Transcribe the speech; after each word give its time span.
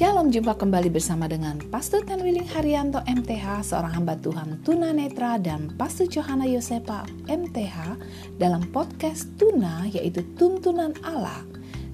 Shalom, 0.00 0.32
jumpa 0.32 0.56
kembali 0.56 0.88
bersama 0.88 1.28
dengan 1.28 1.60
Pastor 1.68 2.00
Tanwiling 2.08 2.48
Haryanto 2.56 3.04
MTH, 3.04 3.60
seorang 3.68 4.00
hamba 4.00 4.16
Tuhan 4.16 4.56
Tuna 4.64 4.96
Netra 4.96 5.36
dan 5.36 5.76
Pastor 5.76 6.08
Johanna 6.08 6.48
Yosepa 6.48 7.04
MTH 7.28 8.00
dalam 8.40 8.64
podcast 8.72 9.28
Tuna 9.36 9.84
yaitu 9.92 10.24
Tuntunan 10.40 10.96
Allah. 11.04 11.44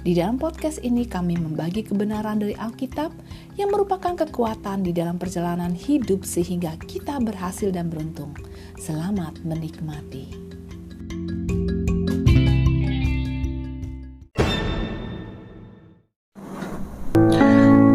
Di 0.07 0.15
dalam 0.15 0.39
podcast 0.39 0.87
ini 0.87 1.03
kami 1.03 1.35
membagi 1.35 1.83
kebenaran 1.83 2.39
dari 2.39 2.55
Alkitab 2.55 3.11
yang 3.59 3.75
merupakan 3.75 4.15
kekuatan 4.15 4.87
di 4.87 4.95
dalam 4.95 5.19
perjalanan 5.19 5.75
hidup 5.75 6.23
sehingga 6.23 6.79
kita 6.87 7.19
berhasil 7.19 7.75
dan 7.75 7.91
beruntung. 7.91 8.31
Selamat 8.79 9.35
menikmati. 9.43 10.47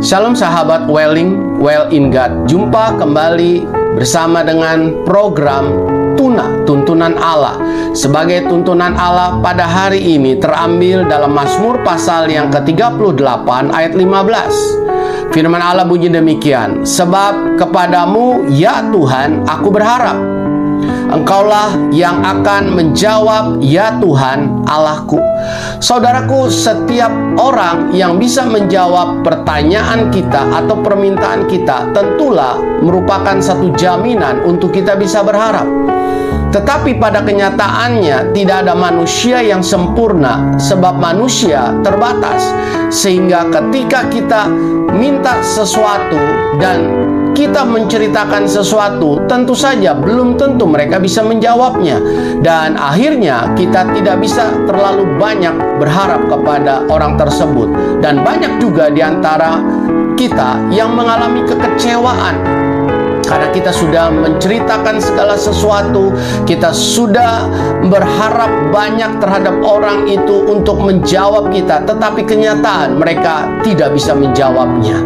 Shalom 0.02 0.34
sahabat 0.34 0.90
Welling, 0.90 1.62
Well 1.62 1.94
in 1.94 2.10
God. 2.10 2.50
Jumpa 2.50 2.98
kembali 2.98 3.70
bersama 3.94 4.42
dengan 4.42 5.06
program 5.06 5.70
Tuna, 6.18 6.66
Tuntunan 6.66 7.14
Allah. 7.22 7.54
Sebagai 7.94 8.50
tuntunan 8.50 8.98
Allah 8.98 9.38
pada 9.46 9.70
hari 9.70 10.02
ini 10.02 10.42
terambil 10.42 11.06
dalam 11.06 11.38
Mazmur 11.38 11.86
pasal 11.86 12.34
yang 12.34 12.50
ke-38 12.50 13.46
ayat 13.70 13.94
15. 13.94 15.38
Firman 15.38 15.62
Allah 15.62 15.86
bunyi 15.86 16.10
demikian, 16.10 16.82
Sebab 16.82 17.62
kepadamu 17.62 18.50
ya 18.50 18.82
Tuhan 18.82 19.46
aku 19.46 19.70
berharap 19.70 20.41
Engkaulah 21.12 21.92
yang 21.92 22.24
akan 22.24 22.72
menjawab, 22.72 23.60
"Ya 23.60 24.00
Tuhan, 24.00 24.64
Allahku." 24.64 25.20
Saudaraku, 25.84 26.48
setiap 26.48 27.12
orang 27.36 27.92
yang 27.92 28.16
bisa 28.16 28.48
menjawab 28.48 29.20
pertanyaan 29.20 30.08
kita 30.08 30.40
atau 30.56 30.80
permintaan 30.80 31.52
kita 31.52 31.92
tentulah 31.92 32.56
merupakan 32.80 33.36
satu 33.44 33.76
jaminan 33.76 34.40
untuk 34.48 34.72
kita 34.72 34.96
bisa 34.96 35.20
berharap. 35.20 35.68
Tetapi 36.52 37.00
pada 37.00 37.24
kenyataannya 37.24 38.36
tidak 38.36 38.68
ada 38.68 38.76
manusia 38.76 39.40
yang 39.40 39.64
sempurna 39.64 40.60
sebab 40.60 41.00
manusia 41.00 41.72
terbatas. 41.80 42.44
Sehingga 42.92 43.48
ketika 43.48 44.04
kita 44.12 44.52
minta 44.92 45.40
sesuatu 45.40 46.20
dan 46.60 46.84
kita 47.32 47.64
menceritakan 47.64 48.46
sesuatu, 48.46 49.24
tentu 49.26 49.56
saja 49.56 49.96
belum 49.96 50.36
tentu 50.38 50.68
mereka 50.68 51.00
bisa 51.00 51.24
menjawabnya, 51.24 51.98
dan 52.44 52.76
akhirnya 52.76 53.52
kita 53.56 53.88
tidak 53.96 54.20
bisa 54.22 54.52
terlalu 54.68 55.08
banyak 55.18 55.54
berharap 55.80 56.28
kepada 56.28 56.86
orang 56.92 57.16
tersebut, 57.16 57.72
dan 58.04 58.22
banyak 58.22 58.60
juga 58.62 58.92
di 58.92 59.02
antara 59.02 59.58
kita 60.20 60.60
yang 60.70 60.94
mengalami 60.94 61.42
kekecewaan 61.50 62.61
karena 63.32 63.48
kita 63.56 63.72
sudah 63.72 64.12
menceritakan 64.12 65.00
segala 65.00 65.40
sesuatu, 65.40 66.12
kita 66.44 66.76
sudah 66.76 67.48
berharap 67.88 68.52
banyak 68.76 69.24
terhadap 69.24 69.56
orang 69.64 70.04
itu 70.04 70.52
untuk 70.52 70.84
menjawab 70.84 71.48
kita, 71.48 71.80
tetapi 71.88 72.28
kenyataan 72.28 73.00
mereka 73.00 73.48
tidak 73.64 73.96
bisa 73.96 74.12
menjawabnya. 74.12 75.00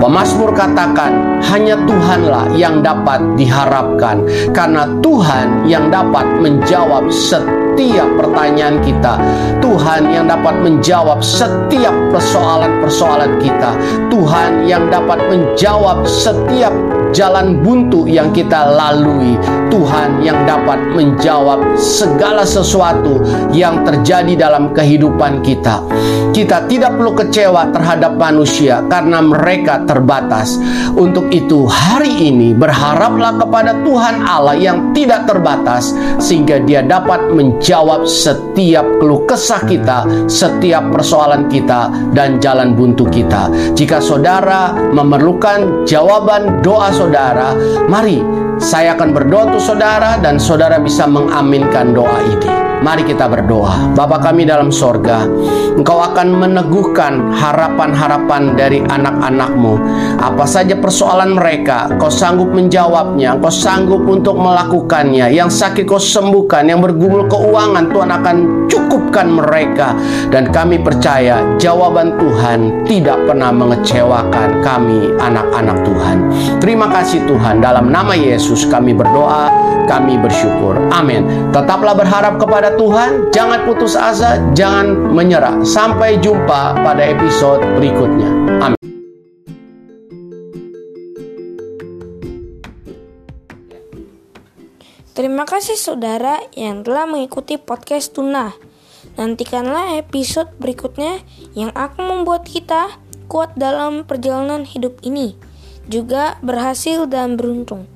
Pemasmur 0.00 0.56
katakan, 0.56 1.44
hanya 1.52 1.76
Tuhanlah 1.84 2.56
yang 2.56 2.80
dapat 2.80 3.20
diharapkan, 3.36 4.24
karena 4.56 4.88
Tuhan 5.04 5.68
yang 5.68 5.92
dapat 5.92 6.24
menjawab 6.40 7.12
setiap 7.12 8.08
pertanyaan 8.16 8.80
kita. 8.80 9.20
Tuhan 9.60 10.08
yang 10.08 10.24
dapat 10.24 10.64
menjawab 10.64 11.20
setiap 11.20 11.92
persoalan-persoalan 12.08 13.36
kita. 13.36 13.76
Tuhan 14.08 14.64
yang 14.64 14.88
dapat 14.88 15.20
menjawab 15.28 16.08
setiap 16.08 16.72
jalan 17.12 17.62
buntu 17.62 18.08
yang 18.08 18.32
kita 18.32 18.66
lalui. 18.72 19.65
Tuhan 19.76 20.24
yang 20.24 20.48
dapat 20.48 20.80
menjawab 20.96 21.76
segala 21.76 22.48
sesuatu 22.48 23.20
yang 23.52 23.84
terjadi 23.84 24.48
dalam 24.48 24.72
kehidupan 24.72 25.44
kita. 25.44 25.84
Kita 26.32 26.64
tidak 26.64 26.96
perlu 26.96 27.12
kecewa 27.12 27.68
terhadap 27.76 28.16
manusia 28.16 28.80
karena 28.88 29.20
mereka 29.20 29.84
terbatas. 29.84 30.56
Untuk 30.96 31.28
itu, 31.28 31.68
hari 31.68 32.08
ini 32.08 32.56
berharaplah 32.56 33.36
kepada 33.36 33.76
Tuhan 33.84 34.24
Allah 34.24 34.56
yang 34.56 34.96
tidak 34.96 35.28
terbatas, 35.28 35.92
sehingga 36.16 36.56
Dia 36.64 36.80
dapat 36.80 37.28
menjawab 37.36 38.08
setiap 38.08 38.84
keluh 38.96 39.28
kesah 39.28 39.60
kita, 39.68 40.08
setiap 40.24 40.88
persoalan 40.88 41.52
kita, 41.52 41.92
dan 42.16 42.40
jalan 42.40 42.72
buntu 42.72 43.04
kita. 43.12 43.52
Jika 43.76 44.00
saudara 44.00 44.72
memerlukan 44.72 45.84
jawaban 45.84 46.64
doa 46.64 46.88
saudara, 46.92 47.52
mari 47.92 48.45
saya 48.56 48.96
akan 48.96 49.12
berdoa 49.12 49.52
untuk 49.52 49.62
saudara, 49.62 50.16
dan 50.20 50.40
saudara 50.40 50.80
bisa 50.80 51.04
mengaminkan 51.04 51.92
doa 51.92 52.20
ini. 52.24 52.50
Mari 52.76 53.08
kita 53.08 53.24
berdoa. 53.26 53.96
Bapa 53.96 54.20
kami 54.20 54.44
dalam 54.44 54.68
sorga, 54.68 55.24
Engkau 55.80 55.96
akan 55.96 56.28
meneguhkan 56.40 57.32
harapan-harapan 57.32 58.52
dari 58.52 58.84
anak-anakmu. 58.84 59.80
Apa 60.20 60.44
saja 60.44 60.76
persoalan 60.76 61.34
mereka, 61.40 61.88
Kau 61.96 62.12
sanggup 62.12 62.52
menjawabnya, 62.52 63.40
Kau 63.40 63.50
sanggup 63.50 64.04
untuk 64.04 64.36
melakukannya. 64.36 65.32
Yang 65.32 65.56
sakit 65.56 65.88
Kau 65.88 65.96
sembuhkan, 65.96 66.68
yang 66.68 66.84
bergumul 66.84 67.24
keuangan 67.32 67.88
Tuhan 67.90 68.10
akan 68.12 68.36
cukupkan 68.68 69.26
mereka. 69.34 69.96
Dan 70.28 70.52
kami 70.52 70.76
percaya 70.80 71.40
jawaban 71.56 72.20
Tuhan 72.20 72.84
tidak 72.84 73.18
pernah 73.24 73.50
mengecewakan 73.56 74.60
kami 74.60 75.16
anak-anak 75.16 75.80
Tuhan. 75.80 76.16
Terima 76.60 76.92
kasih 76.92 77.24
Tuhan, 77.24 77.64
dalam 77.64 77.88
nama 77.88 78.12
Yesus 78.12 78.45
kami 78.70 78.94
berdoa, 78.94 79.50
kami 79.90 80.14
bersyukur. 80.22 80.78
Amin. 80.94 81.50
Tetaplah 81.50 81.98
berharap 81.98 82.38
kepada 82.38 82.78
Tuhan, 82.78 83.34
jangan 83.34 83.66
putus 83.66 83.98
asa, 83.98 84.38
jangan 84.54 85.10
menyerah. 85.10 85.66
Sampai 85.66 86.22
jumpa 86.22 86.78
pada 86.78 87.02
episode 87.02 87.64
berikutnya. 87.74 88.30
Amin. 88.62 88.78
Terima 95.16 95.48
kasih 95.48 95.80
saudara 95.80 96.36
yang 96.52 96.84
telah 96.84 97.08
mengikuti 97.08 97.56
podcast 97.56 98.12
Tuna. 98.12 98.52
Nantikanlah 99.16 99.96
episode 99.96 100.52
berikutnya 100.60 101.24
yang 101.56 101.72
akan 101.72 102.20
membuat 102.20 102.44
kita 102.44 103.00
kuat 103.24 103.56
dalam 103.56 104.04
perjalanan 104.04 104.68
hidup 104.68 105.00
ini, 105.00 105.32
juga 105.88 106.36
berhasil 106.44 107.08
dan 107.08 107.40
beruntung. 107.40 107.95